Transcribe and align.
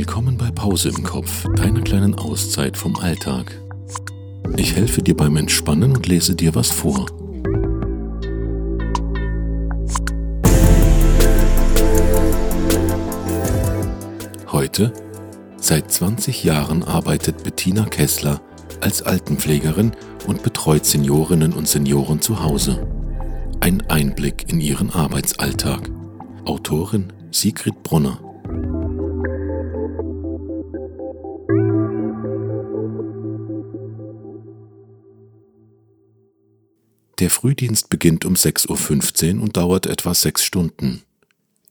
Willkommen 0.00 0.38
bei 0.38 0.50
Pause 0.50 0.88
im 0.88 1.02
Kopf, 1.02 1.44
deiner 1.56 1.82
kleinen 1.82 2.14
Auszeit 2.14 2.78
vom 2.78 2.96
Alltag. 2.96 3.60
Ich 4.56 4.74
helfe 4.74 5.02
dir 5.02 5.14
beim 5.14 5.36
Entspannen 5.36 5.94
und 5.94 6.06
lese 6.06 6.34
dir 6.34 6.54
was 6.54 6.70
vor. 6.70 7.04
Heute, 14.50 14.90
seit 15.58 15.92
20 15.92 16.44
Jahren 16.44 16.82
arbeitet 16.82 17.44
Bettina 17.44 17.84
Kessler 17.84 18.40
als 18.80 19.02
Altenpflegerin 19.02 19.92
und 20.26 20.42
betreut 20.42 20.86
Seniorinnen 20.86 21.52
und 21.52 21.68
Senioren 21.68 22.22
zu 22.22 22.42
Hause. 22.42 22.88
Ein 23.60 23.82
Einblick 23.90 24.50
in 24.50 24.62
ihren 24.62 24.88
Arbeitsalltag. 24.88 25.90
Autorin 26.46 27.12
Sigrid 27.32 27.82
Brunner. 27.82 28.29
Der 37.20 37.28
Frühdienst 37.28 37.90
beginnt 37.90 38.24
um 38.24 38.32
6.15 38.32 39.36
Uhr 39.36 39.42
und 39.42 39.58
dauert 39.58 39.84
etwa 39.84 40.14
sechs 40.14 40.42
Stunden. 40.42 41.02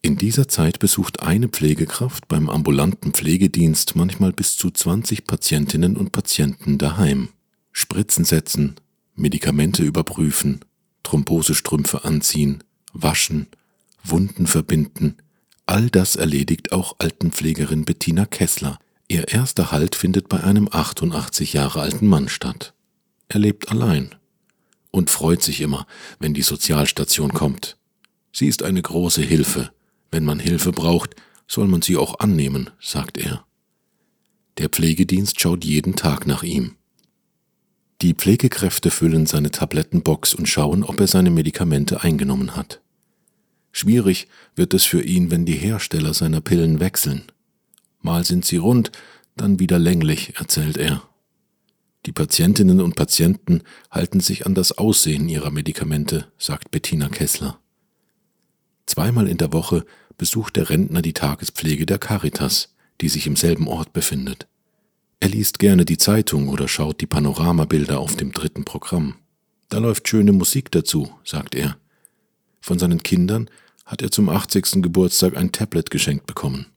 In 0.03 0.15
dieser 0.15 0.47
Zeit 0.47 0.77
besucht 0.77 1.23
eine 1.23 1.47
Pflegekraft 1.47 2.27
beim 2.27 2.49
ambulanten 2.49 3.13
Pflegedienst 3.13 3.95
manchmal 3.95 4.31
bis 4.31 4.57
zu 4.57 4.69
20 4.69 5.25
Patientinnen 5.25 5.97
und 5.97 6.11
Patienten 6.11 6.77
daheim. 6.77 7.29
Spritzen 7.71 8.25
setzen, 8.25 8.75
Medikamente 9.15 9.81
überprüfen, 9.81 10.59
Thrombosestrümpfe 11.01 12.05
anziehen, 12.05 12.63
waschen, 12.93 13.47
Wunden 14.03 14.45
verbinden, 14.45 15.17
all 15.65 15.89
das 15.89 16.15
erledigt 16.15 16.71
auch 16.71 16.97
Altenpflegerin 16.99 17.85
Bettina 17.85 18.27
Kessler. 18.27 18.77
Ihr 19.07 19.29
erster 19.29 19.71
Halt 19.71 19.95
findet 19.95 20.29
bei 20.29 20.43
einem 20.43 20.69
88 20.71 21.53
Jahre 21.53 21.81
alten 21.81 22.05
Mann 22.05 22.29
statt. 22.29 22.75
Er 23.29 23.39
lebt 23.39 23.69
allein 23.69 24.13
und 24.91 25.09
freut 25.09 25.43
sich 25.43 25.61
immer, 25.61 25.85
wenn 26.19 26.33
die 26.33 26.41
Sozialstation 26.41 27.33
kommt. 27.33 27.77
Sie 28.31 28.47
ist 28.47 28.63
eine 28.63 28.81
große 28.81 29.21
Hilfe. 29.21 29.71
Wenn 30.11 30.25
man 30.25 30.39
Hilfe 30.39 30.71
braucht, 30.71 31.15
soll 31.47 31.67
man 31.67 31.81
sie 31.81 31.97
auch 31.97 32.19
annehmen, 32.19 32.69
sagt 32.79 33.17
er. 33.17 33.45
Der 34.57 34.69
Pflegedienst 34.69 35.39
schaut 35.39 35.63
jeden 35.63 35.95
Tag 35.95 36.27
nach 36.27 36.43
ihm. 36.43 36.75
Die 38.01 38.13
Pflegekräfte 38.13 38.91
füllen 38.91 39.25
seine 39.25 39.51
Tablettenbox 39.51 40.33
und 40.33 40.47
schauen, 40.47 40.83
ob 40.83 40.99
er 40.99 41.07
seine 41.07 41.31
Medikamente 41.31 42.01
eingenommen 42.01 42.55
hat. 42.55 42.81
Schwierig 43.71 44.27
wird 44.55 44.73
es 44.73 44.85
für 44.85 45.01
ihn, 45.01 45.31
wenn 45.31 45.45
die 45.45 45.55
Hersteller 45.55 46.13
seiner 46.13 46.41
Pillen 46.41 46.79
wechseln. 46.79 47.23
Mal 48.01 48.23
sind 48.23 48.45
sie 48.45 48.57
rund, 48.57 48.91
dann 49.35 49.59
wieder 49.59 49.79
länglich, 49.79 50.33
erzählt 50.37 50.77
er. 50.77 51.08
Die 52.05 52.11
Patientinnen 52.11 52.81
und 52.81 52.95
Patienten 52.95 53.63
halten 53.91 54.19
sich 54.19 54.45
an 54.45 54.55
das 54.55 54.77
Aussehen 54.77 55.27
ihrer 55.27 55.51
Medikamente, 55.51 56.27
sagt 56.37 56.71
Bettina 56.71 57.09
Kessler. 57.09 57.59
Zweimal 58.85 59.27
in 59.27 59.37
der 59.37 59.53
Woche 59.53 59.85
besucht 60.17 60.55
der 60.55 60.69
Rentner 60.69 61.01
die 61.01 61.13
Tagespflege 61.13 61.85
der 61.85 61.99
Caritas, 61.99 62.73
die 63.01 63.09
sich 63.09 63.27
im 63.27 63.35
selben 63.35 63.67
Ort 63.67 63.93
befindet. 63.93 64.47
Er 65.19 65.29
liest 65.29 65.59
gerne 65.59 65.83
die 65.83 65.97
Zeitung 65.97 66.47
oder 66.47 66.67
schaut 66.67 67.01
die 67.01 67.05
Panoramabilder 67.05 67.99
auf 67.99 68.15
dem 68.15 68.31
dritten 68.31 68.63
Programm. 68.63 69.15
Da 69.67 69.79
läuft 69.79 70.07
schöne 70.07 70.31
Musik 70.31 70.71
dazu, 70.71 71.11
sagt 71.23 71.55
er. 71.55 71.77
Von 72.61 72.79
seinen 72.79 73.03
Kindern 73.03 73.49
hat 73.85 74.01
er 74.01 74.11
zum 74.11 74.29
80. 74.29 74.81
Geburtstag 74.81 75.35
ein 75.35 75.51
Tablet 75.51 75.89
geschenkt 75.89 76.25
bekommen. 76.25 76.67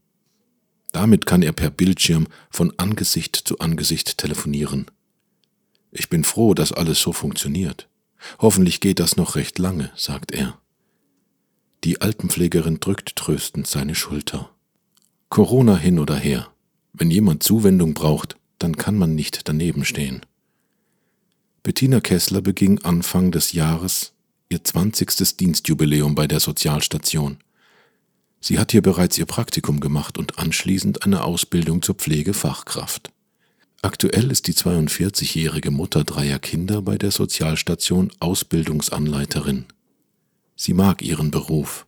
Damit 0.93 1.25
kann 1.25 1.43
er 1.43 1.53
per 1.53 1.71
Bildschirm 1.71 2.27
von 2.51 2.73
Angesicht 2.79 3.37
zu 3.37 3.59
Angesicht 3.61 4.19
telefonieren. 4.19 4.87
Ich 5.93 6.09
bin 6.09 6.25
froh, 6.25 6.55
dass 6.55 6.73
alles 6.73 7.01
so 7.01 7.13
funktioniert. 7.13 7.89
Hoffentlich 8.39 8.81
geht 8.81 8.99
das 8.99 9.17
noch 9.17 9.37
recht 9.37 9.59
lange, 9.59 9.91
sagt 9.95 10.33
er. 10.33 10.59
Die 11.85 12.01
Altenpflegerin 12.01 12.81
drückt 12.81 13.17
tröstend 13.17 13.67
seine 13.67 13.95
Schulter. 13.95 14.51
Corona 15.29 15.77
hin 15.77 15.99
oder 15.99 16.17
her. 16.17 16.49
Wenn 16.93 17.11
jemand 17.11 17.43
Zuwendung 17.43 17.95
braucht, 17.95 18.37
dann 18.59 18.77
kann 18.77 18.97
man 18.97 19.15
nicht 19.15 19.49
daneben 19.49 19.85
stehen. 19.85 20.25
Bettina 21.63 22.01
Kessler 22.01 22.41
beging 22.41 22.81
Anfang 22.83 23.31
des 23.31 23.53
Jahres 23.53 24.13
ihr 24.49 24.63
20. 24.63 25.37
Dienstjubiläum 25.37 26.15
bei 26.15 26.27
der 26.27 26.41
Sozialstation. 26.41 27.39
Sie 28.41 28.59
hat 28.59 28.73
hier 28.73 28.83
bereits 28.83 29.17
ihr 29.19 29.27
Praktikum 29.27 29.81
gemacht 29.81 30.19
und 30.19 30.39
anschließend 30.39 31.05
eine 31.05 31.25
Ausbildung 31.25 31.83
zur 31.83 31.95
Pflegefachkraft. 31.95 33.12
Aktuell 33.85 34.31
ist 34.31 34.47
die 34.47 34.55
42-jährige 34.55 35.73
Mutter 35.73 36.05
dreier 36.05 36.39
Kinder 36.39 36.83
bei 36.83 36.97
der 36.97 37.11
Sozialstation 37.11 38.13
Ausbildungsanleiterin. 38.21 39.65
Sie 40.55 40.73
mag 40.73 41.03
ihren 41.03 41.33
Beruf. 41.33 41.85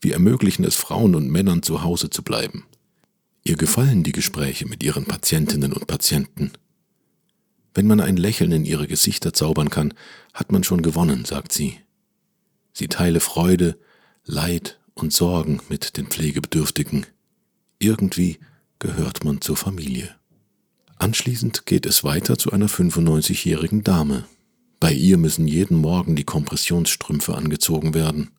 Wir 0.00 0.14
ermöglichen 0.14 0.64
es 0.64 0.74
Frauen 0.74 1.14
und 1.14 1.30
Männern 1.30 1.62
zu 1.62 1.84
Hause 1.84 2.10
zu 2.10 2.24
bleiben. 2.24 2.66
Ihr 3.44 3.56
gefallen 3.56 4.02
die 4.02 4.10
Gespräche 4.10 4.66
mit 4.66 4.82
ihren 4.82 5.04
Patientinnen 5.04 5.72
und 5.72 5.86
Patienten. 5.86 6.50
Wenn 7.74 7.86
man 7.86 8.00
ein 8.00 8.16
Lächeln 8.16 8.50
in 8.50 8.64
ihre 8.64 8.88
Gesichter 8.88 9.32
zaubern 9.32 9.70
kann, 9.70 9.94
hat 10.34 10.50
man 10.50 10.64
schon 10.64 10.82
gewonnen, 10.82 11.24
sagt 11.24 11.52
sie. 11.52 11.78
Sie 12.72 12.88
teile 12.88 13.20
Freude, 13.20 13.78
Leid 14.24 14.80
und 14.94 15.12
Sorgen 15.12 15.60
mit 15.68 15.96
den 15.96 16.08
Pflegebedürftigen. 16.08 17.06
Irgendwie 17.78 18.40
gehört 18.80 19.22
man 19.22 19.40
zur 19.40 19.56
Familie. 19.56 20.19
Anschließend 21.00 21.64
geht 21.64 21.86
es 21.86 22.04
weiter 22.04 22.36
zu 22.36 22.52
einer 22.52 22.68
95-jährigen 22.68 23.82
Dame. 23.82 24.26
Bei 24.80 24.92
ihr 24.92 25.16
müssen 25.16 25.48
jeden 25.48 25.78
Morgen 25.78 26.14
die 26.14 26.24
Kompressionsstrümpfe 26.24 27.34
angezogen 27.34 27.94
werden. 27.94 28.32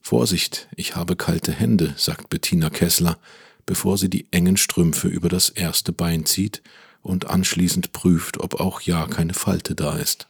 Vorsicht, 0.00 0.68
ich 0.76 0.94
habe 0.94 1.16
kalte 1.16 1.50
Hände, 1.50 1.92
sagt 1.96 2.30
Bettina 2.30 2.70
Kessler, 2.70 3.18
bevor 3.66 3.98
sie 3.98 4.08
die 4.08 4.28
engen 4.30 4.56
Strümpfe 4.56 5.08
über 5.08 5.28
das 5.28 5.48
erste 5.48 5.92
Bein 5.92 6.24
zieht 6.24 6.62
und 7.02 7.26
anschließend 7.26 7.90
prüft, 7.90 8.38
ob 8.38 8.60
auch 8.60 8.80
ja 8.82 9.08
keine 9.08 9.34
Falte 9.34 9.74
da 9.74 9.96
ist. 9.96 10.28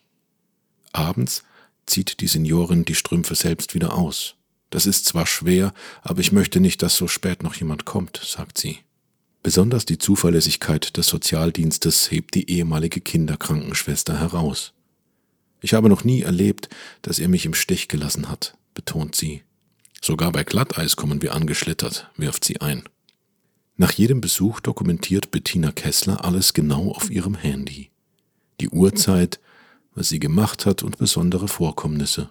Abends 0.92 1.44
zieht 1.84 2.20
die 2.22 2.28
Seniorin 2.28 2.86
die 2.86 2.94
Strümpfe 2.94 3.34
selbst 3.34 3.74
wieder 3.74 3.92
aus. 3.92 4.36
Das 4.70 4.86
ist 4.86 5.04
zwar 5.04 5.26
schwer, 5.26 5.74
aber 6.00 6.20
ich 6.20 6.32
möchte 6.32 6.60
nicht, 6.60 6.82
dass 6.82 6.97
so 6.97 7.08
spät 7.08 7.42
noch 7.42 7.56
jemand 7.56 7.84
kommt, 7.84 8.22
sagt 8.24 8.56
sie. 8.56 8.78
Besonders 9.47 9.87
die 9.87 9.99
Zuverlässigkeit 9.99 10.97
des 10.97 11.07
Sozialdienstes 11.07 12.11
hebt 12.11 12.34
die 12.34 12.51
ehemalige 12.51 13.01
Kinderkrankenschwester 13.01 14.19
heraus. 14.19 14.73
Ich 15.61 15.73
habe 15.73 15.89
noch 15.89 16.03
nie 16.03 16.23
erlebt, 16.23 16.69
dass 17.03 17.21
er 17.21 17.29
mich 17.29 17.47
im 17.47 17.55
Stich 17.55 17.87
gelassen 17.87 18.29
hat, 18.29 18.59
betont 18.75 19.15
sie. 19.15 19.45
Sogar 20.03 20.33
bei 20.33 20.43
Glatteis 20.43 20.97
kommen 20.97 21.23
wir 21.23 21.33
angeschlittert, 21.33 22.11
wirft 22.17 22.43
sie 22.43 22.61
ein. 22.61 22.89
Nach 23.77 23.93
jedem 23.93 24.21
Besuch 24.21 24.59
dokumentiert 24.59 25.31
Bettina 25.31 25.71
Kessler 25.71 26.25
alles 26.25 26.53
genau 26.53 26.91
auf 26.91 27.09
ihrem 27.09 27.37
Handy. 27.37 27.91
Die 28.61 28.71
Uhrzeit, 28.71 29.39
was 29.95 30.09
sie 30.09 30.19
gemacht 30.19 30.67
hat 30.67 30.83
und 30.83 30.99
besondere 30.99 31.47
Vorkommnisse. 31.47 32.31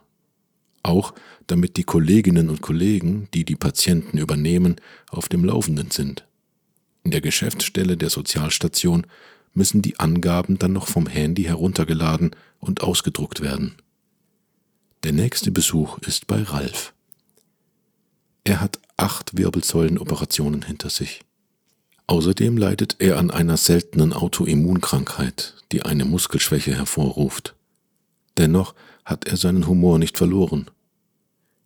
Auch 0.84 1.14
damit 1.48 1.78
die 1.78 1.86
Kolleginnen 1.86 2.50
und 2.50 2.62
Kollegen, 2.62 3.30
die 3.34 3.46
die 3.46 3.56
Patienten 3.56 4.18
übernehmen, 4.18 4.76
auf 5.10 5.30
dem 5.30 5.46
Laufenden 5.46 5.92
sind. 5.92 6.26
In 7.06 7.12
der 7.12 7.22
Geschäftsstelle 7.22 7.98
der 7.98 8.10
Sozialstation 8.10 9.06
müssen 9.54 9.84
die 9.84 10.00
Angaben 10.00 10.58
dann 10.58 10.74
noch 10.74 10.88
vom 10.88 11.06
Handy 11.06 11.44
heruntergeladen 11.44 12.32
und 12.60 12.82
ausgedruckt 12.82 13.42
werden. 13.42 13.76
Der 15.04 15.12
nächste 15.12 15.52
Besuch 15.52 16.00
ist 16.00 16.26
bei 16.26 16.42
Ralf. 16.42 16.94
Er 18.44 18.60
hat 18.60 18.80
acht 18.98 19.38
Wirbelsäulenoperationen 19.38 20.64
hinter 20.64 20.90
sich. 20.90 21.22
Außerdem 22.08 22.58
leidet 22.58 22.96
er 22.98 23.20
an 23.20 23.30
einer 23.30 23.58
seltenen 23.58 24.12
Autoimmunkrankheit, 24.12 25.64
die 25.72 25.84
eine 25.84 26.06
Muskelschwäche 26.06 26.76
hervorruft. 26.76 27.56
Dennoch 28.38 28.74
hat 29.06 29.28
er 29.28 29.38
seinen 29.38 29.68
Humor 29.68 30.00
nicht 30.00 30.18
verloren. 30.18 30.72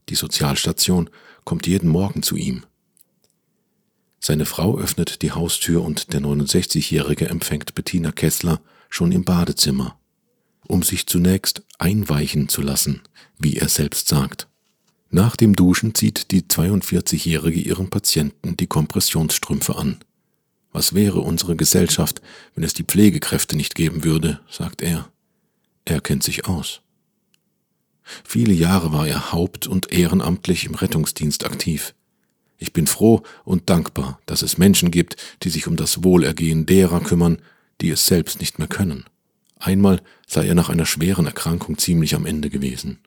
Die 0.09 0.15
Sozialstation 0.15 1.09
kommt 1.45 1.65
jeden 1.65 1.89
Morgen 1.89 2.23
zu 2.23 2.35
ihm. 2.35 2.63
Seine 4.29 4.45
Frau 4.45 4.77
öffnet 4.77 5.23
die 5.23 5.31
Haustür 5.31 5.83
und 5.83 6.13
der 6.13 6.21
69-Jährige 6.21 7.27
empfängt 7.29 7.73
Bettina 7.73 8.11
Kessler 8.11 8.61
schon 8.87 9.11
im 9.11 9.23
Badezimmer, 9.23 9.97
um 10.67 10.83
sich 10.83 11.07
zunächst 11.07 11.63
einweichen 11.79 12.47
zu 12.47 12.61
lassen, 12.61 13.01
wie 13.39 13.57
er 13.57 13.69
selbst 13.69 14.07
sagt. 14.07 14.47
Nach 15.09 15.35
dem 15.35 15.55
Duschen 15.55 15.95
zieht 15.95 16.29
die 16.29 16.43
42-Jährige 16.43 17.59
ihrem 17.59 17.89
Patienten 17.89 18.55
die 18.55 18.67
Kompressionsstrümpfe 18.67 19.75
an. 19.75 19.97
Was 20.71 20.93
wäre 20.93 21.21
unsere 21.21 21.55
Gesellschaft, 21.55 22.21
wenn 22.53 22.63
es 22.63 22.75
die 22.75 22.83
Pflegekräfte 22.83 23.57
nicht 23.57 23.73
geben 23.73 24.03
würde, 24.03 24.41
sagt 24.47 24.83
er. 24.83 25.11
Er 25.85 26.01
kennt 26.01 26.21
sich 26.21 26.45
aus. 26.45 26.81
Viele 28.23 28.53
Jahre 28.53 28.93
war 28.93 29.07
er 29.07 29.31
haupt- 29.31 29.65
und 29.65 29.91
ehrenamtlich 29.91 30.65
im 30.65 30.75
Rettungsdienst 30.75 31.45
aktiv. 31.47 31.95
Ich 32.59 32.73
bin 32.73 32.85
froh 32.85 33.23
und 33.45 33.69
dankbar, 33.69 34.19
dass 34.25 34.41
es 34.41 34.57
Menschen 34.57 34.91
gibt, 34.91 35.15
die 35.43 35.49
sich 35.49 35.65
um 35.65 35.77
das 35.77 36.03
Wohlergehen 36.03 36.65
derer 36.65 36.99
kümmern, 36.99 37.41
die 37.79 37.89
es 37.89 38.05
selbst 38.05 38.41
nicht 38.41 38.59
mehr 38.59 38.67
können. 38.67 39.05
Einmal 39.57 40.01
sei 40.27 40.45
er 40.45 40.55
nach 40.55 40.69
einer 40.69 40.85
schweren 40.85 41.25
Erkrankung 41.25 41.77
ziemlich 41.77 42.15
am 42.15 42.25
Ende 42.25 42.49
gewesen. 42.49 42.99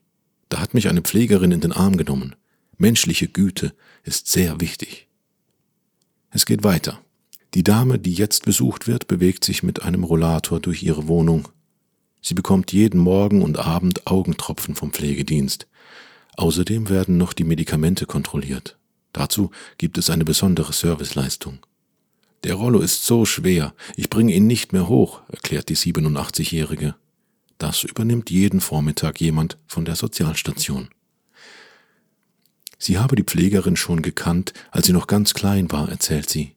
Da 0.49 0.59
hat 0.59 0.75
mich 0.75 0.89
eine 0.89 1.03
Pflegerin 1.03 1.53
in 1.53 1.61
den 1.61 1.73
Arm 1.73 1.97
genommen. 1.97 2.35
Menschliche 2.79 3.29
Güte 3.29 3.75
ist 4.03 4.27
sehr 4.29 4.61
wichtig. 4.61 5.07
Es 6.31 6.47
geht 6.47 6.65
weiter. 6.65 7.01
Die 7.55 7.63
Dame, 7.63 7.99
die 7.99 8.15
jetzt 8.15 8.47
besucht 8.47 8.89
wird, 8.89 9.07
bewegt 9.07 9.45
sich 9.45 9.63
mit 9.63 9.83
einem 9.83 10.05
Rollator 10.05 10.61
durch 10.61 10.83
ihre 10.83 11.09
Wohnung. 11.09 11.49
Sie 12.23 12.35
bekommt 12.35 12.73
jeden 12.73 12.99
Morgen 12.99 13.43
und 13.43 13.59
Abend 13.59 14.07
Augentropfen 14.07 14.75
vom 14.75 14.93
Pflegedienst. 14.93 15.67
Außerdem 16.37 16.89
werden 16.89 17.19
noch 17.19 17.35
die 17.35 17.45
Medikamente 17.45 18.07
kontrolliert. 18.07 18.79
Dazu 19.13 19.51
gibt 19.79 19.99
es 19.99 20.11
eine 20.11 20.25
besondere 20.25 20.73
Serviceleistung. 20.73 21.59
Der 22.45 22.55
Rollo 22.55 22.81
ist 22.81 23.05
so 23.05 23.25
schwer, 23.25 23.75
ich 23.97 24.11
bringe 24.11 24.35
ihn 24.35 24.47
nicht 24.47 24.73
mehr 24.73 24.89
hoch, 24.89 25.21
erklärt 25.29 25.69
die 25.69 25.77
87-Jährige. 25.77 26.97
Das 27.59 27.85
übernimmt 27.85 28.31
jeden 28.31 28.61
Vormittag 28.61 29.21
jemand 29.21 29.59
von 29.69 29.85
der 29.85 29.95
Sozialstation. 29.95 30.89
Sie 32.79 32.99
habe 32.99 33.15
die 33.15 33.23
Pflegerin 33.23 33.77
schon 33.77 34.03
gekannt, 34.03 34.53
als 34.73 34.87
sie 34.87 34.93
noch 34.93 35.07
ganz 35.07 35.35
klein 35.35 35.71
war, 35.71 35.89
erzählt 35.89 36.29
sie. 36.29 36.57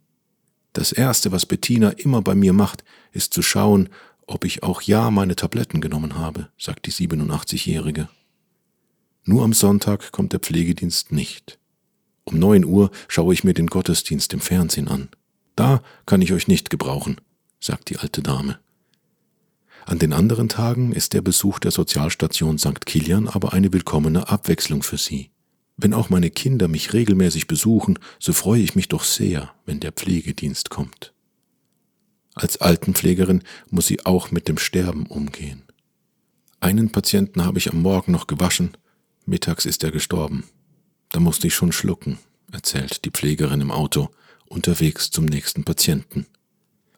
Das 0.74 0.92
Erste, 0.92 1.32
was 1.32 1.46
Bettina 1.46 1.90
immer 1.90 2.24
bei 2.24 2.34
mir 2.34 2.52
macht, 2.52 2.84
ist 3.12 3.36
zu 3.36 3.44
schauen, 3.44 3.90
ob 4.26 4.44
ich 4.44 4.64
auch 4.64 4.82
ja 4.82 5.12
meine 5.12 5.36
Tabletten 5.36 5.82
genommen 5.82 6.16
habe, 6.16 6.50
sagt 6.58 6.88
die 6.88 6.92
87-Jährige. 6.92 8.10
Nur 9.24 9.44
am 9.44 9.54
Sonntag 9.54 10.12
kommt 10.12 10.34
der 10.34 10.40
Pflegedienst 10.40 11.12
nicht. 11.12 11.60
Um 12.26 12.40
neun 12.40 12.66
Uhr 12.66 12.92
schaue 13.08 13.34
ich 13.34 13.44
mir 13.44 13.54
den 13.54 13.68
Gottesdienst 13.68 14.34
im 14.34 14.42
Fernsehen 14.42 14.88
an. 14.88 15.10
Da 15.56 15.82
kann 16.06 16.22
ich 16.22 16.34
euch 16.34 16.48
nicht 16.48 16.70
gebrauchen, 16.70 17.22
sagt 17.60 17.90
die 17.90 17.98
alte 17.98 18.22
Dame. 18.22 18.60
An 19.86 20.00
den 20.00 20.14
anderen 20.14 20.50
Tagen 20.50 20.92
ist 20.92 21.14
der 21.14 21.22
Besuch 21.22 21.60
der 21.60 21.72
Sozialstation 21.72 22.58
St. 22.58 22.86
Kilian 22.88 23.28
aber 23.28 23.54
eine 23.54 23.72
willkommene 23.72 24.30
Abwechslung 24.30 24.82
für 24.82 24.98
sie. 24.98 25.30
Wenn 25.78 25.94
auch 25.94 26.10
meine 26.10 26.32
Kinder 26.32 26.68
mich 26.68 26.94
regelmäßig 26.94 27.48
besuchen, 27.48 28.00
so 28.20 28.34
freue 28.34 28.62
ich 28.62 28.76
mich 28.76 28.88
doch 28.88 29.04
sehr, 29.04 29.54
wenn 29.66 29.80
der 29.80 29.92
Pflegedienst 29.92 30.72
kommt. 30.72 31.14
Als 32.34 32.58
Altenpflegerin 32.58 33.44
muss 33.70 33.88
sie 33.88 34.06
auch 34.06 34.32
mit 34.32 34.48
dem 34.48 34.58
Sterben 34.58 35.06
umgehen. 35.06 35.64
Einen 36.60 36.92
Patienten 36.92 37.46
habe 37.46 37.60
ich 37.60 37.72
am 37.72 37.82
Morgen 37.82 38.12
noch 38.12 38.26
gewaschen, 38.28 38.76
mittags 39.26 39.66
ist 39.66 39.84
er 39.84 39.92
gestorben. 39.92 40.46
Da 41.12 41.20
musste 41.20 41.48
ich 41.48 41.56
schon 41.56 41.72
schlucken, 41.72 42.20
erzählt 42.52 43.06
die 43.06 43.12
Pflegerin 43.12 43.62
im 43.62 43.72
Auto, 43.72 44.10
unterwegs 44.48 45.12
zum 45.12 45.26
nächsten 45.26 45.64
Patienten. 45.64 46.26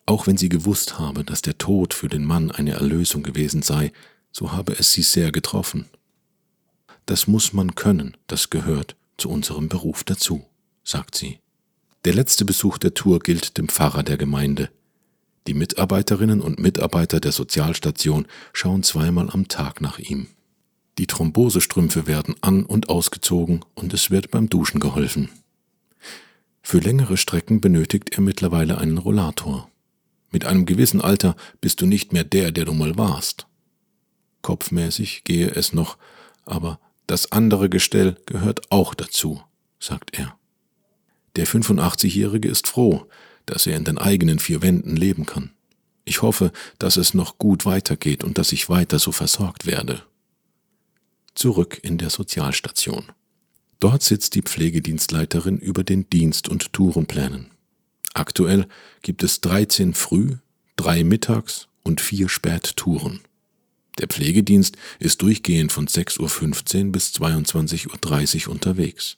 Auch 0.06 0.28
wenn 0.28 0.38
sie 0.38 0.50
gewusst 0.50 1.00
habe, 1.00 1.24
dass 1.24 1.42
der 1.42 1.58
Tod 1.58 1.94
für 1.94 2.08
den 2.08 2.24
Mann 2.24 2.52
eine 2.52 2.74
Erlösung 2.74 3.24
gewesen 3.24 3.62
sei, 3.62 3.92
so 4.32 4.52
habe 4.52 4.74
es 4.78 4.94
sie 4.94 5.02
sehr 5.02 5.32
getroffen. 5.32 5.86
Das 7.06 7.28
muss 7.28 7.54
man 7.54 7.76
können, 7.76 8.16
das 8.28 8.50
gehört 8.50 8.96
zu 9.18 9.30
unserem 9.30 9.70
Beruf 9.70 10.04
dazu, 10.04 10.46
sagt 10.84 11.16
sie. 11.16 11.40
Der 12.06 12.14
letzte 12.14 12.46
Besuch 12.46 12.78
der 12.78 12.94
Tour 12.94 13.20
gilt 13.20 13.58
dem 13.58 13.68
Pfarrer 13.68 14.04
der 14.04 14.18
Gemeinde. 14.18 14.70
Die 15.48 15.54
Mitarbeiterinnen 15.54 16.42
und 16.42 16.60
Mitarbeiter 16.60 17.20
der 17.20 17.32
Sozialstation 17.32 18.28
schauen 18.54 18.84
zweimal 18.84 19.30
am 19.30 19.48
Tag 19.48 19.82
nach 19.82 20.00
ihm. 20.00 20.28
Die 20.98 21.08
Thrombosestrümpfe 21.08 22.08
werden 22.08 22.36
an 22.42 22.66
und 22.66 22.90
ausgezogen 22.90 23.64
und 23.76 23.94
es 23.94 24.10
wird 24.10 24.32
beim 24.32 24.50
Duschen 24.50 24.80
geholfen. 24.80 25.30
Für 26.62 26.80
längere 26.80 27.18
Strecken 27.18 27.62
benötigt 27.62 28.10
er 28.14 28.22
mittlerweile 28.22 28.78
einen 28.78 28.98
Rollator. 28.98 29.70
Mit 30.32 30.46
einem 30.46 30.66
gewissen 30.66 31.02
Alter 31.02 31.36
bist 31.62 31.82
du 31.82 31.86
nicht 31.86 32.14
mehr 32.14 32.24
der, 32.24 32.52
der 32.52 32.66
du 32.66 32.74
mal 32.74 32.98
warst. 32.98 33.48
Kopfmäßig 34.42 35.24
gehe 35.24 35.50
es 35.50 35.72
noch, 35.72 35.98
aber 36.46 36.80
das 37.06 37.32
andere 37.32 37.70
Gestell 37.70 38.18
gehört 38.26 38.72
auch 38.72 38.94
dazu, 38.94 39.42
sagt 39.80 40.18
er. 40.18 40.38
Der 41.36 41.48
85-Jährige 41.48 42.50
ist 42.50 42.68
froh, 42.68 43.08
dass 43.46 43.68
er 43.68 43.78
in 43.78 43.84
den 43.84 43.98
eigenen 43.98 44.40
vier 44.40 44.62
Wänden 44.62 44.96
leben 44.96 45.26
kann. 45.26 45.52
Ich 46.04 46.22
hoffe, 46.22 46.52
dass 46.80 46.98
es 46.98 47.14
noch 47.14 47.38
gut 47.38 47.66
weitergeht 47.66 48.24
und 48.24 48.38
dass 48.38 48.52
ich 48.52 48.70
weiter 48.70 49.00
so 49.00 49.12
versorgt 49.12 49.66
werde. 49.66 50.04
Zurück 51.38 51.78
in 51.84 52.00
der 52.00 52.10
Sozialstation. 52.10 53.12
Dort 53.80 54.02
sitzt 54.02 54.34
die 54.34 54.42
Pflegedienstleiterin 54.42 55.60
über 55.60 55.84
den 55.84 56.10
Dienst- 56.10 56.50
und 56.50 56.74
Tourenplänen. 56.74 57.52
Aktuell 58.16 58.66
gibt 59.04 59.22
es 59.22 59.40
13 59.42 59.94
Früh-, 59.94 60.38
drei 60.78 61.04
Mittags- 61.04 61.68
und 61.84 62.02
vier 62.02 62.28
Spättouren. 62.28 63.20
Der 64.00 64.08
Pflegedienst 64.08 64.78
ist 64.98 65.22
durchgehend 65.22 65.72
von 65.72 65.88
6.15 65.88 66.86
Uhr 66.86 66.92
bis 66.92 67.14
22.30 67.14 68.48
Uhr 68.48 68.54
unterwegs. 68.54 69.18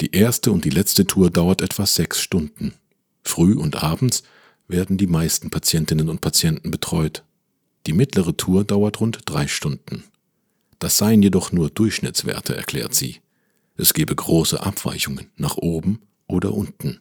Die 0.00 0.10
erste 0.10 0.50
und 0.50 0.64
die 0.64 0.70
letzte 0.70 1.06
Tour 1.06 1.30
dauert 1.30 1.62
etwa 1.62 1.86
sechs 1.86 2.20
Stunden. 2.20 2.74
Früh 3.22 3.54
und 3.54 3.80
abends 3.80 4.24
werden 4.66 4.98
die 4.98 5.06
meisten 5.06 5.50
Patientinnen 5.50 6.08
und 6.08 6.20
Patienten 6.20 6.72
betreut. 6.72 7.22
Die 7.86 7.92
mittlere 7.92 8.36
Tour 8.36 8.64
dauert 8.64 8.98
rund 8.98 9.20
drei 9.26 9.46
Stunden. 9.46 10.02
Das 10.80 10.98
seien 10.98 11.22
jedoch 11.22 11.52
nur 11.52 11.70
Durchschnittswerte, 11.70 12.56
erklärt 12.56 12.94
sie. 12.94 13.20
Es 13.76 13.94
gebe 13.94 14.14
große 14.14 14.60
Abweichungen 14.60 15.30
nach 15.36 15.56
oben 15.56 16.00
oder 16.26 16.52
unten. 16.52 17.00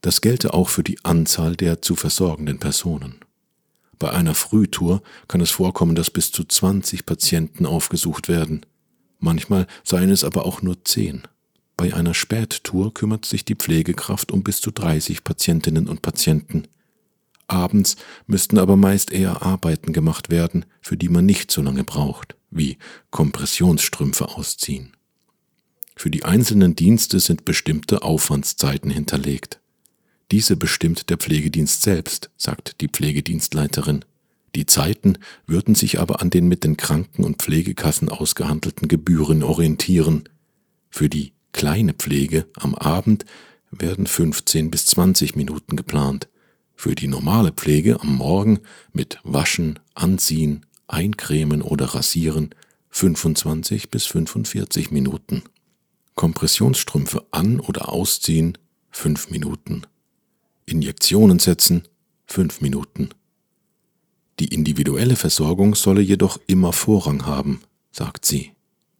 Das 0.00 0.20
gelte 0.20 0.54
auch 0.54 0.68
für 0.68 0.84
die 0.84 1.04
Anzahl 1.04 1.56
der 1.56 1.82
zu 1.82 1.96
versorgenden 1.96 2.58
Personen. 2.58 3.16
Bei 3.98 4.10
einer 4.12 4.36
Frühtour 4.36 5.02
kann 5.26 5.40
es 5.40 5.50
vorkommen, 5.50 5.96
dass 5.96 6.10
bis 6.10 6.30
zu 6.30 6.44
20 6.44 7.04
Patienten 7.04 7.66
aufgesucht 7.66 8.28
werden. 8.28 8.64
Manchmal 9.18 9.66
seien 9.82 10.10
es 10.10 10.22
aber 10.22 10.46
auch 10.46 10.62
nur 10.62 10.84
10. 10.84 11.22
Bei 11.76 11.92
einer 11.92 12.14
Spättour 12.14 12.94
kümmert 12.94 13.24
sich 13.24 13.44
die 13.44 13.56
Pflegekraft 13.56 14.30
um 14.30 14.44
bis 14.44 14.60
zu 14.60 14.70
30 14.70 15.24
Patientinnen 15.24 15.88
und 15.88 16.02
Patienten. 16.02 16.68
Abends 17.68 17.96
müssten 18.26 18.56
aber 18.58 18.76
meist 18.76 19.12
eher 19.12 19.42
Arbeiten 19.42 19.92
gemacht 19.92 20.30
werden, 20.30 20.64
für 20.80 20.96
die 20.96 21.10
man 21.10 21.26
nicht 21.26 21.50
so 21.50 21.60
lange 21.60 21.84
braucht, 21.84 22.34
wie 22.50 22.78
Kompressionsstrümpfe 23.10 24.26
ausziehen. 24.30 24.96
Für 25.94 26.10
die 26.10 26.24
einzelnen 26.24 26.74
Dienste 26.74 27.20
sind 27.20 27.44
bestimmte 27.44 28.00
Aufwandszeiten 28.02 28.90
hinterlegt. 28.90 29.60
Diese 30.30 30.56
bestimmt 30.56 31.10
der 31.10 31.18
Pflegedienst 31.18 31.82
selbst, 31.82 32.30
sagt 32.38 32.80
die 32.80 32.88
Pflegedienstleiterin. 32.88 34.06
Die 34.54 34.64
Zeiten 34.64 35.18
würden 35.46 35.74
sich 35.74 36.00
aber 36.00 36.22
an 36.22 36.30
den 36.30 36.48
mit 36.48 36.64
den 36.64 36.78
Kranken- 36.78 37.24
und 37.24 37.42
Pflegekassen 37.42 38.08
ausgehandelten 38.08 38.88
Gebühren 38.88 39.42
orientieren. 39.42 40.26
Für 40.88 41.10
die 41.10 41.32
kleine 41.52 41.92
Pflege 41.92 42.46
am 42.54 42.74
Abend 42.74 43.26
werden 43.70 44.06
15 44.06 44.70
bis 44.70 44.86
20 44.86 45.36
Minuten 45.36 45.76
geplant, 45.76 46.28
für 46.78 46.94
die 46.94 47.08
normale 47.08 47.50
Pflege 47.50 48.00
am 48.00 48.14
Morgen 48.14 48.60
mit 48.92 49.18
Waschen, 49.24 49.80
Anziehen, 49.94 50.64
Eincremen 50.86 51.60
oder 51.60 51.86
Rasieren 51.86 52.54
25 52.90 53.90
bis 53.90 54.06
45 54.06 54.92
Minuten. 54.92 55.42
Kompressionsstrümpfe 56.14 57.26
an- 57.32 57.58
oder 57.58 57.88
ausziehen 57.88 58.56
5 58.92 59.30
Minuten. 59.30 59.82
Injektionen 60.66 61.40
setzen 61.40 61.82
5 62.26 62.60
Minuten. 62.60 63.08
Die 64.38 64.54
individuelle 64.54 65.16
Versorgung 65.16 65.74
solle 65.74 66.00
jedoch 66.00 66.38
immer 66.46 66.72
Vorrang 66.72 67.26
haben, 67.26 67.60
sagt 67.90 68.24
sie. 68.24 68.52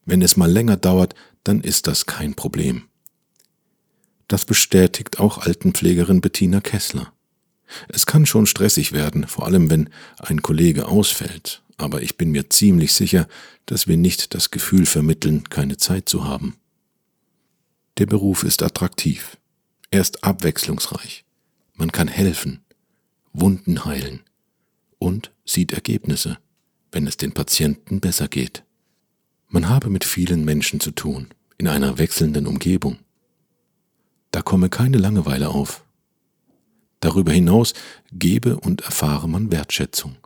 Wenn 0.04 0.20
es 0.22 0.36
mal 0.36 0.50
länger 0.50 0.76
dauert, 0.76 1.14
dann 1.44 1.60
ist 1.60 1.86
das 1.86 2.06
kein 2.06 2.34
Problem. 2.34 2.88
Das 4.26 4.44
bestätigt 4.44 5.20
auch 5.20 5.38
Altenpflegerin 5.38 6.20
Bettina 6.20 6.60
Kessler. 6.60 7.12
Es 7.88 8.06
kann 8.06 8.26
schon 8.26 8.46
stressig 8.46 8.92
werden, 8.92 9.26
vor 9.26 9.46
allem 9.46 9.70
wenn 9.70 9.90
ein 10.18 10.42
Kollege 10.42 10.86
ausfällt, 10.86 11.62
aber 11.76 12.02
ich 12.02 12.16
bin 12.16 12.30
mir 12.30 12.50
ziemlich 12.50 12.92
sicher, 12.92 13.28
dass 13.66 13.86
wir 13.86 13.96
nicht 13.96 14.34
das 14.34 14.50
Gefühl 14.50 14.86
vermitteln, 14.86 15.44
keine 15.44 15.76
Zeit 15.76 16.08
zu 16.08 16.24
haben. 16.24 16.56
Der 17.98 18.06
Beruf 18.06 18.44
ist 18.44 18.62
attraktiv. 18.62 19.36
Er 19.90 20.00
ist 20.00 20.24
abwechslungsreich. 20.24 21.24
Man 21.74 21.92
kann 21.92 22.08
helfen, 22.08 22.60
Wunden 23.32 23.84
heilen 23.84 24.20
und 24.98 25.32
sieht 25.44 25.72
Ergebnisse, 25.72 26.38
wenn 26.92 27.06
es 27.06 27.16
den 27.16 27.32
Patienten 27.32 28.00
besser 28.00 28.28
geht. 28.28 28.64
Man 29.48 29.68
habe 29.68 29.88
mit 29.88 30.04
vielen 30.04 30.44
Menschen 30.44 30.80
zu 30.80 30.90
tun, 30.90 31.28
in 31.56 31.68
einer 31.68 31.98
wechselnden 31.98 32.46
Umgebung. 32.46 32.98
Da 34.30 34.42
komme 34.42 34.68
keine 34.68 34.98
Langeweile 34.98 35.48
auf. 35.48 35.84
Darüber 37.00 37.32
hinaus 37.32 37.74
gebe 38.12 38.58
und 38.58 38.82
erfahre 38.82 39.28
man 39.28 39.52
Wertschätzung. 39.52 40.16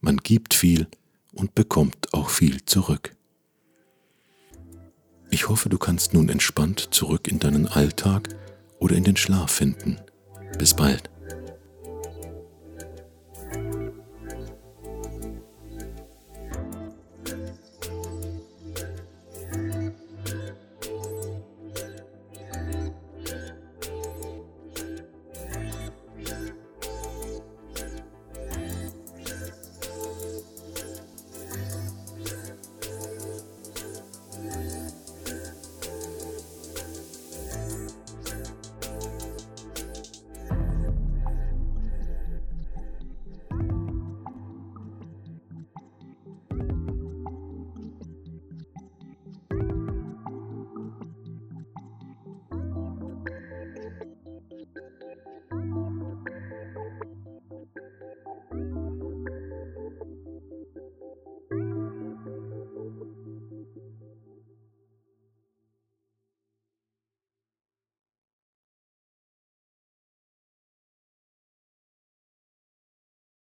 Man 0.00 0.18
gibt 0.18 0.54
viel 0.54 0.86
und 1.32 1.54
bekommt 1.54 2.12
auch 2.14 2.30
viel 2.30 2.64
zurück. 2.64 3.14
Ich 5.30 5.48
hoffe, 5.48 5.68
du 5.68 5.78
kannst 5.78 6.14
nun 6.14 6.28
entspannt 6.28 6.88
zurück 6.92 7.28
in 7.28 7.40
deinen 7.40 7.66
Alltag 7.66 8.28
oder 8.78 8.96
in 8.96 9.04
den 9.04 9.16
Schlaf 9.16 9.50
finden. 9.50 9.98
Bis 10.58 10.74
bald. 10.74 11.10